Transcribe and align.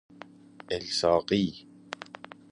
الصاقی 0.71 1.67